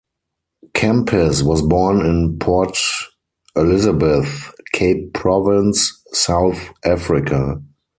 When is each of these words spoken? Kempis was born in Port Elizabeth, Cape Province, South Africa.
Kempis 0.73 1.43
was 1.43 1.61
born 1.61 2.03
in 2.03 2.39
Port 2.39 2.75
Elizabeth, 3.55 4.51
Cape 4.73 5.13
Province, 5.13 5.93
South 6.11 6.69
Africa. 6.83 7.61